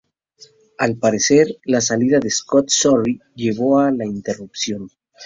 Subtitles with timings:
[0.79, 4.89] Al parecer, la salida de Scott Sorry llevó a la interrupción.